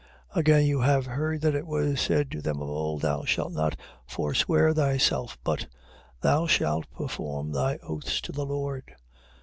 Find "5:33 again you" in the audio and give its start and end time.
0.33-0.79